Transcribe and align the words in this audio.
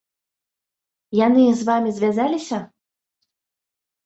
Яны 1.25 1.43
з 1.59 1.67
вамі 1.69 1.89
звязваліся? 1.99 2.57